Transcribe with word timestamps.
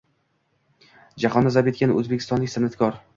Jahonni 1.23 1.51
zabt 1.57 1.69
etgan 1.73 1.93
o‘zbekistonlik 1.99 2.53
san’atkor 2.55 2.99